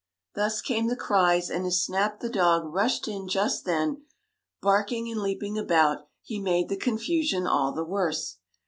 Thus 0.33 0.61
came 0.61 0.87
the 0.87 0.95
cries, 0.95 1.51
and 1.51 1.63
as 1.67 1.83
Snap, 1.83 2.21
the 2.21 2.29
dog, 2.29 2.63
rushed 2.73 3.07
in 3.07 3.27
just 3.27 3.65
then, 3.65 4.05
barking 4.59 5.11
and 5.11 5.21
leaping 5.21 5.59
about, 5.59 6.07
he 6.23 6.39
made 6.39 6.69
the 6.69 6.75
confusion 6.75 7.45
all 7.45 7.71
the 7.71 7.85
worse. 7.85 8.37